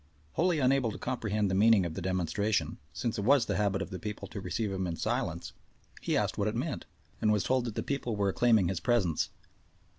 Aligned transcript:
Wholly 0.33 0.57
unable 0.57 0.89
to 0.91 0.97
comprehend 0.97 1.51
the 1.51 1.53
meaning 1.53 1.85
of 1.85 1.93
the 1.93 2.01
demonstration, 2.01 2.79
since 2.91 3.19
it 3.19 3.23
was 3.23 3.45
the 3.45 3.57
habit 3.57 3.83
of 3.83 3.91
the 3.91 3.99
people 3.99 4.27
to 4.29 4.41
receive 4.41 4.71
him 4.71 4.87
in 4.87 4.95
silence, 4.95 5.53
he 6.01 6.17
asked 6.17 6.39
what 6.39 6.47
it 6.47 6.55
meant, 6.55 6.87
and 7.21 7.31
was 7.31 7.43
told 7.43 7.65
that 7.65 7.75
the 7.75 7.83
people 7.83 8.15
were 8.15 8.29
acclaiming 8.29 8.69
his 8.69 8.79
presence. 8.79 9.29